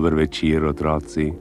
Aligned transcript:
večer, 0.00 0.64
otroci. 0.64 1.32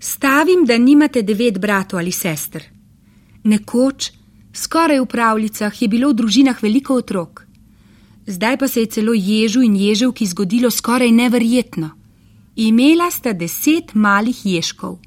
Stavim, 0.00 0.64
da 0.64 0.78
nimate 0.78 1.22
devet 1.22 1.58
bratov 1.58 1.98
ali 1.98 2.12
sester. 2.12 2.64
Nekoč, 3.44 4.12
skoraj 4.52 5.00
v 5.00 5.06
pravljicah, 5.06 5.82
je 5.82 5.88
bilo 5.88 6.10
v 6.10 6.14
družinah 6.14 6.62
veliko 6.62 6.94
otrok. 6.94 7.46
Zdaj 8.26 8.56
pa 8.58 8.68
se 8.68 8.80
je 8.80 8.86
celo 8.86 9.12
ježu 9.14 9.62
in 9.62 9.76
ježevki 9.76 10.26
zgodilo 10.26 10.70
skoraj 10.70 11.10
neverjetno. 11.10 11.97
Imela 12.60 13.06
sta 13.10 13.32
deset 13.32 13.94
malih 13.94 14.38
ježkov. 14.44 14.98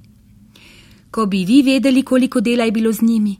Ko 1.11 1.25
bi 1.25 1.43
vi 1.45 1.61
vedeli, 1.61 2.03
koliko 2.03 2.39
dela 2.41 2.63
je 2.63 2.71
bilo 2.71 2.93
z 2.93 3.03
njimi, 3.03 3.33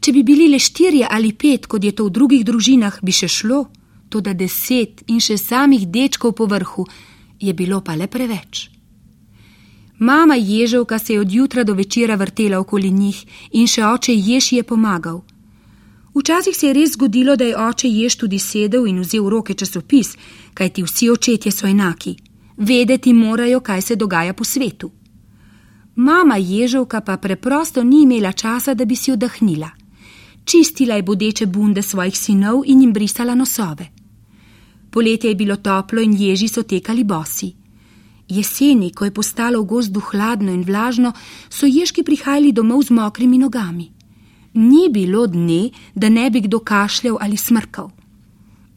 če 0.00 0.12
bi 0.12 0.22
bili 0.22 0.46
le 0.46 0.60
štirje 0.62 1.08
ali 1.10 1.32
pet, 1.32 1.66
kot 1.66 1.84
je 1.84 1.90
to 1.90 2.06
v 2.06 2.14
drugih 2.14 2.44
družinah, 2.46 3.00
bi 3.02 3.10
še 3.10 3.26
šlo, 3.26 3.64
to 4.08 4.20
da 4.22 4.30
deset 4.30 5.02
in 5.10 5.18
še 5.18 5.34
samih 5.42 5.88
dečkov 5.90 6.36
po 6.38 6.46
vrhu, 6.46 6.84
je 7.40 7.54
bilo 7.54 7.80
pa 7.82 7.96
le 7.98 8.06
preveč. 8.06 8.68
Mama 9.98 10.38
ježevka 10.38 10.98
se 10.98 11.16
je 11.16 11.20
od 11.20 11.32
jutra 11.32 11.64
do 11.64 11.74
večera 11.74 12.14
vrtela 12.14 12.62
okoli 12.62 12.92
njih 12.94 13.24
in 13.58 13.66
še 13.66 13.82
oče 13.82 14.14
jež 14.14 14.52
je 14.52 14.62
pomagal. 14.62 15.24
Včasih 16.14 16.54
se 16.56 16.70
je 16.70 16.78
res 16.78 16.94
zgodilo, 16.94 17.34
da 17.34 17.44
je 17.44 17.58
oče 17.58 17.90
jež 17.90 18.20
tudi 18.22 18.38
sedel 18.38 18.86
in 18.86 19.02
vzel 19.02 19.26
v 19.26 19.34
roke 19.34 19.58
časopis, 19.58 20.14
kajti 20.54 20.86
vsi 20.86 21.10
očetje 21.10 21.50
so 21.50 21.66
enaki. 21.66 22.27
Vedeti 22.58 23.12
morajo, 23.12 23.60
kaj 23.60 23.82
se 23.82 23.96
dogaja 23.96 24.32
po 24.34 24.44
svetu. 24.44 24.90
Mama 25.94 26.36
ježevka 26.36 27.00
pa 27.00 27.16
preprosto 27.16 27.84
ni 27.84 28.02
imela 28.02 28.32
časa, 28.32 28.74
da 28.74 28.84
bi 28.84 28.96
si 28.96 29.12
oddahnila. 29.12 29.70
Čistila 30.44 30.94
je 30.94 31.02
bodeče 31.02 31.46
bunde 31.46 31.82
svojih 31.82 32.18
sinov 32.18 32.62
in 32.66 32.80
jim 32.80 32.92
brisala 32.92 33.34
nosove. 33.34 33.86
Poletje 34.90 35.30
je 35.30 35.34
bilo 35.34 35.56
toplo 35.56 36.00
in 36.00 36.16
ježi 36.18 36.48
so 36.48 36.62
tekali 36.62 37.04
bosi. 37.04 37.54
Jeseni, 38.28 38.90
ko 38.92 39.04
je 39.04 39.14
postalo 39.14 39.62
v 39.62 39.66
gozdu 39.66 40.00
hladno 40.00 40.52
in 40.52 40.62
vlažno, 40.62 41.12
so 41.50 41.66
ježki 41.66 42.02
prihajali 42.02 42.52
domov 42.52 42.82
z 42.82 42.90
mokrimi 42.90 43.38
nogami. 43.38 43.92
Ni 44.54 44.88
bilo 44.90 45.26
dne, 45.26 45.70
da 45.94 46.08
ne 46.08 46.30
bi 46.30 46.40
kdo 46.40 46.58
kašljal 46.58 47.16
ali 47.20 47.36
smrkal. 47.36 47.90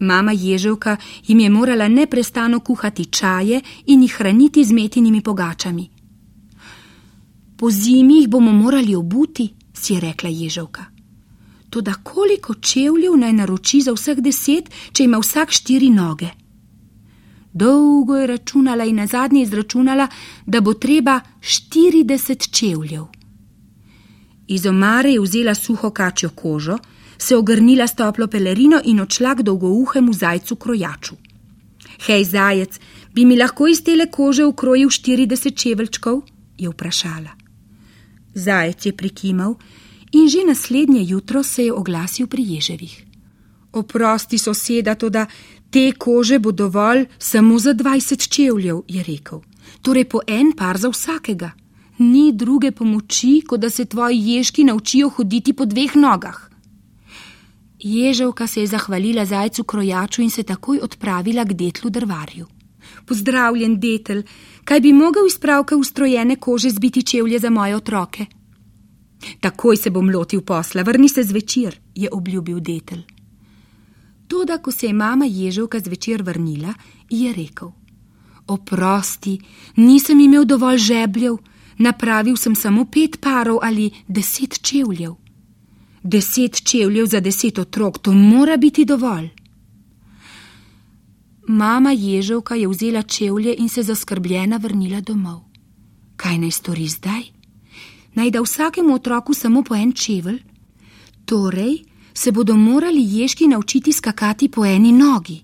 Mama 0.02 0.32
ježevka 0.32 0.98
jim 1.28 1.40
je 1.40 1.50
morala 1.50 1.88
neprestano 1.88 2.60
kuhati 2.60 3.06
čaje 3.06 3.62
in 3.86 4.02
jih 4.02 4.16
hraniti 4.18 4.64
z 4.64 4.72
metinimi 4.72 5.22
pogačami. 5.22 5.90
Po 7.58 7.72
zimi 7.72 8.18
jih 8.18 8.30
bomo 8.30 8.52
morali 8.52 8.96
obuti, 8.96 9.54
si 9.74 9.94
je 9.94 10.00
rekla 10.00 10.30
ježevka. 10.30 10.86
Toda 11.70 11.94
koliko 11.94 12.54
čevljev 12.54 13.18
naj 13.18 13.34
naroči 13.34 13.82
za 13.82 13.94
vseh 13.94 14.18
deset, 14.18 14.70
če 14.92 15.04
ima 15.04 15.20
vsak 15.22 15.52
štiri 15.52 15.90
noge? 15.90 16.30
Dolgo 17.54 18.16
je 18.18 18.28
računala 18.28 18.86
in 18.86 18.96
na 18.96 19.08
zadnje 19.08 19.42
izračunala, 19.42 20.08
da 20.46 20.62
bo 20.62 20.74
treba 20.74 21.20
40 21.42 22.50
čevljev. 22.52 23.06
Iz 24.48 24.66
omare 24.66 25.12
je 25.12 25.22
vzela 25.22 25.56
suho 25.56 25.90
kačjo 25.90 26.30
kožo, 26.30 26.78
se 27.22 27.36
ogrnila 27.38 27.88
s 27.88 27.96
toplo 27.96 28.28
pelerino 28.28 28.82
in 28.84 29.00
odšla 29.00 29.36
k 29.36 29.44
dolgouhemu 29.46 30.14
zajcu 30.14 30.56
krojaču. 30.56 31.16
Hej, 32.08 32.24
zajec, 32.24 32.80
bi 33.14 33.26
mi 33.26 33.38
lahko 33.38 33.68
iz 33.68 33.84
tele 33.84 34.08
kože 34.10 34.46
ukrojil 34.46 34.90
40 34.90 35.56
čeveljčkov? 35.56 36.22
je 36.58 36.70
vprašala. 36.70 37.32
Zajec 38.34 38.86
je 38.86 38.94
prikimal 38.98 39.56
in 40.12 40.30
že 40.30 40.44
naslednje 40.48 41.04
jutro 41.04 41.44
se 41.44 41.66
je 41.66 41.74
oglasil 41.74 42.28
pri 42.28 42.44
ježevih. 42.44 43.06
Oprosti 43.74 44.38
soseda, 44.38 44.96
to 44.96 45.10
da 45.10 45.26
te 45.70 45.92
kože 45.92 46.40
bo 46.40 46.52
dovolj 46.52 47.06
samo 47.20 47.60
za 47.60 47.74
20 47.74 48.30
čevljev, 48.30 48.82
je 48.88 49.04
rekel. 49.04 49.42
Torej 49.82 50.06
po 50.06 50.20
en 50.28 50.52
par 50.58 50.78
za 50.78 50.90
vsakega 50.90 51.52
ni 51.98 52.32
druge 52.34 52.72
pomoči, 52.72 53.42
kot 53.48 53.60
da 53.60 53.70
se 53.70 53.86
tvoji 53.86 54.18
ježki 54.20 54.64
naučijo 54.64 55.10
hoditi 55.10 55.54
po 55.54 55.66
dveh 55.66 55.96
nogah. 55.96 56.51
Ježevka 57.84 58.48
se 58.48 58.62
je 58.62 58.68
zahvalila 58.68 59.26
zajcu 59.26 59.64
krojaču 59.64 60.22
in 60.22 60.30
se 60.30 60.44
takoj 60.44 60.80
odpravila 60.84 61.44
k 61.46 61.54
detlu 61.54 61.90
drvarju. 61.90 62.46
Pozdravljen, 63.06 63.80
detel, 63.80 64.24
kaj 64.64 64.80
bi 64.80 64.94
mogel 64.94 65.28
iz 65.28 65.40
pravke 65.40 65.76
ustrojene 65.76 66.36
kože 66.36 66.70
zbiti 66.70 67.04
čevlje 67.04 67.40
za 67.40 67.50
moje 67.50 67.76
otroke? 67.76 68.26
Takoj 69.40 69.78
se 69.78 69.90
bom 69.90 70.10
lotil 70.10 70.42
posla, 70.42 70.82
vrni 70.82 71.10
se 71.10 71.24
zvečer, 71.24 71.80
je 71.96 72.10
obljubil 72.12 72.60
detel. 72.60 72.98
Toda, 74.28 74.58
ko 74.58 74.72
se 74.72 74.88
je 74.88 74.94
mama 74.94 75.26
ježevka 75.26 75.80
zvečer 75.80 76.22
vrnila, 76.22 76.74
je 77.10 77.34
rekel: 77.34 77.72
Oprosti, 78.48 79.40
nisem 79.76 80.20
imel 80.20 80.46
dovolj 80.46 80.78
žebljev, 80.78 81.38
napravil 81.78 82.38
sem 82.38 82.56
samo 82.56 82.86
pet 82.86 83.22
parov 83.22 83.60
ali 83.62 83.92
deset 84.08 84.62
čevljev. 84.62 85.31
Deset 86.04 86.64
čevljev 86.64 87.06
za 87.06 87.20
deset 87.20 87.60
otrok, 87.60 88.00
to 88.00 88.14
mora 88.14 88.58
biti 88.58 88.86
dovolj. 88.86 89.30
Mama 91.48 91.92
ježovka 91.92 92.56
je 92.56 92.68
vzela 92.68 93.02
čevlje 93.02 93.56
in 93.58 93.70
se 93.70 93.84
zaskrbljena 93.84 94.58
vrnila 94.58 95.02
domov. 95.02 95.40
Kaj 96.16 96.38
naj 96.38 96.52
stori 96.52 96.88
zdaj? 96.88 97.22
Naj 98.14 98.32
da 98.32 98.42
vsakemu 98.42 98.94
otroku 98.94 99.34
samo 99.34 99.64
po 99.64 99.76
en 99.76 99.92
čevelj? 99.92 100.44
Torej 101.26 101.78
se 102.14 102.32
bodo 102.32 102.56
morali 102.56 103.02
ježki 103.02 103.48
naučiti 103.48 103.94
skakati 103.94 104.50
po 104.50 104.66
eni 104.66 104.92
nogi. 104.92 105.44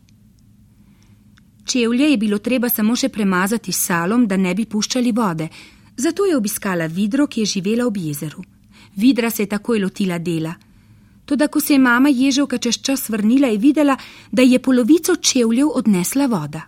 Čevlje 1.66 2.12
je 2.12 2.18
bilo 2.18 2.38
treba 2.38 2.69
samo 2.69 2.95
še 2.95 3.09
premazati 3.09 3.72
salom, 3.72 4.28
da 4.28 4.38
ne 4.38 4.56
bi 4.56 4.66
puščali 4.66 5.12
vode, 5.12 5.50
Zato 5.97 6.25
je 6.25 6.38
obiskala 6.38 6.85
vidro, 6.85 7.28
ki 7.28 7.41
je 7.41 7.45
živela 7.45 7.88
ob 7.88 7.97
jezeru. 7.97 8.44
Vidra 8.97 9.29
se 9.29 9.43
je 9.43 9.49
takoj 9.49 9.79
lotila 9.79 10.17
dela. 10.17 10.53
Toda, 11.25 11.47
ko 11.47 11.59
se 11.59 11.73
je 11.73 11.79
mama 11.79 12.09
ježovka 12.09 12.57
čez 12.57 12.81
čas 12.81 13.09
vrnila, 13.09 13.47
je 13.47 13.57
videla, 13.57 13.97
da 14.31 14.41
je 14.41 14.59
polovico 14.59 15.15
čevljev 15.15 15.67
odnesla 15.73 16.25
voda. 16.25 16.61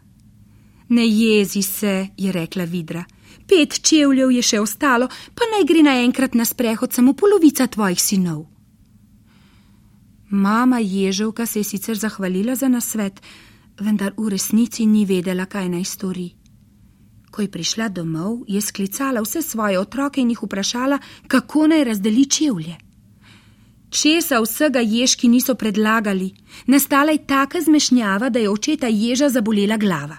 Ne 0.89 1.07
jezi 1.07 1.61
se, 1.61 2.07
je 2.17 2.31
rekla 2.31 2.63
vidra. 2.63 3.03
Pet 3.47 3.81
čevljev 3.81 4.31
je 4.31 4.41
še 4.41 4.59
ostalo, 4.59 5.07
pa 5.07 5.47
naj 5.53 5.65
gre 5.65 5.83
naenkrat 5.83 6.35
na 6.35 6.45
sprehod 6.45 6.93
samo 6.93 7.13
polovica 7.13 7.67
tvojih 7.67 8.01
sinov. 8.01 8.45
Mama 10.29 10.79
ježovka 10.79 11.45
se 11.45 11.59
je 11.59 11.63
sicer 11.63 11.97
zahvalila 11.97 12.55
za 12.55 12.67
nasvet, 12.67 13.21
vendar 13.79 14.13
v 14.17 14.29
resnici 14.29 14.85
ni 14.85 15.05
vedela, 15.05 15.45
kaj 15.45 15.69
naj 15.69 15.83
stori. 15.83 16.38
Ko 17.31 17.41
je 17.41 17.51
prišla 17.51 17.89
domov, 17.89 18.43
je 18.47 18.61
sklicala 18.61 19.21
vse 19.21 19.41
svoje 19.41 19.79
otroke 19.79 20.21
in 20.21 20.29
jih 20.29 20.43
vprašala, 20.43 20.99
kako 21.27 21.67
naj 21.67 21.83
razdeli 21.83 22.25
čevlje. 22.25 22.75
Česa 23.89 24.39
vsega 24.41 24.79
ježki 24.79 25.27
niso 25.27 25.55
predlagali, 25.55 26.31
nastala 26.65 27.11
je 27.11 27.25
taka 27.25 27.61
zmešnjava, 27.61 28.29
da 28.29 28.39
je 28.39 28.49
očeta 28.49 28.87
ježa 28.87 29.29
zabolela 29.29 29.77
glava. 29.77 30.17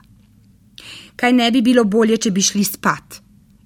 Kaj 1.16 1.32
ne 1.32 1.50
bi 1.50 1.62
bilo 1.62 1.84
bolje, 1.84 2.16
če 2.16 2.30
bi 2.30 2.42
šli 2.42 2.64
spat? 2.64 3.20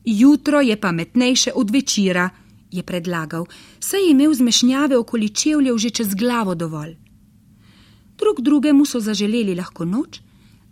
Jutro 0.04 0.60
je 0.60 0.76
pametnejše 0.80 1.52
od 1.54 1.70
večera, 1.70 2.28
je 2.70 2.82
predlagal, 2.82 3.46
saj 3.80 4.00
je 4.00 4.10
imel 4.10 4.34
zmešnjave 4.34 4.96
okoli 4.98 5.28
čevljev 5.28 5.78
že 5.78 5.90
čez 5.90 6.14
glavo 6.14 6.54
dovolj. 6.54 6.96
Drug 8.18 8.40
drugemu 8.40 8.84
so 8.86 9.00
zaželeli 9.00 9.54
lahko 9.54 9.84
noč, 9.84 10.20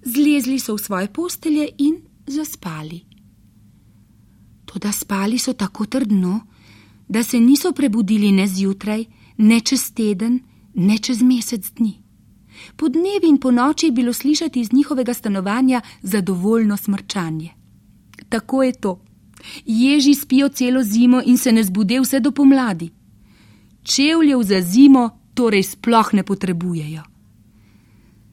zlezli 0.05 0.59
so 0.59 0.75
v 0.75 0.83
svoje 0.83 1.09
postelje 1.13 1.69
in 1.79 2.01
zaspali. 2.27 3.05
Toda 4.65 4.93
spali 4.93 5.39
so 5.39 5.53
tako 5.53 5.87
trdno, 5.87 6.41
da 7.09 7.23
se 7.23 7.41
niso 7.41 7.73
prebudili 7.73 8.33
ne 8.33 8.47
zjutraj, 8.47 9.05
ne 9.37 9.61
čez 9.61 9.93
teden, 9.95 10.41
ne 10.75 10.99
čez 10.99 11.23
mesec 11.23 11.73
dni. 11.73 12.03
Po 12.77 12.89
dnevi 12.89 13.29
in 13.29 13.39
po 13.39 13.51
noči 13.51 13.87
je 13.87 13.93
bilo 13.93 14.13
slišati 14.13 14.61
iz 14.61 14.73
njihovega 14.73 15.15
stanovanja 15.15 15.81
zadovoljno 16.03 16.77
smrčanje. 16.77 17.51
Tako 18.29 18.63
je 18.63 18.73
to. 18.73 19.05
Ježi 19.67 20.15
spijo 20.15 20.49
celo 20.49 20.83
zimo 20.83 21.23
in 21.25 21.39
se 21.39 21.53
ne 21.53 21.65
zbudijo 21.65 22.03
vse 22.03 22.21
do 22.21 22.31
pomladi. 22.31 22.91
Čevljev 23.83 24.43
za 24.43 24.61
zimo 24.61 25.11
torej 25.35 25.63
sploh 25.63 26.15
ne 26.15 26.23
potrebujejo. 26.23 27.03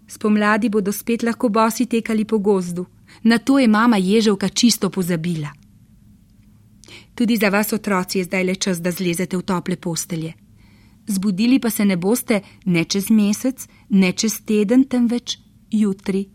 Spomladi 0.07 0.69
bodo 0.69 0.91
spet 0.91 1.23
lahko 1.23 1.49
bosi 1.49 1.85
tekali 1.85 2.25
po 2.25 2.37
gozdu. 2.37 2.85
Na 3.23 3.37
to 3.37 3.59
je 3.59 3.67
mama 3.67 3.97
ježevka 3.97 4.49
čisto 4.49 4.89
pozabila. 4.89 5.49
Tudi 7.15 7.37
za 7.37 7.49
vas, 7.49 7.73
otroci, 7.73 8.17
je 8.17 8.23
zdaj 8.23 8.43
le 8.43 8.55
čas, 8.55 8.81
da 8.81 8.91
zlezete 8.91 9.37
v 9.37 9.41
tople 9.43 9.75
postelje. 9.75 10.33
Zbudili 11.07 11.59
pa 11.59 11.69
se 11.69 11.85
ne 11.85 11.97
boste 11.97 12.41
ne 12.65 12.83
čez 12.85 13.09
mesec, 13.09 13.67
ne 13.89 14.11
čez 14.11 14.41
teden, 14.45 14.83
temveč 14.83 15.37
jutri. 15.71 16.29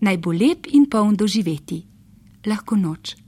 Naj 0.00 0.18
bo 0.18 0.32
lep 0.32 0.66
in 0.72 0.86
poln 0.90 1.16
doživeti. 1.16 1.86
Lahko 2.46 2.76
noč. 2.76 3.23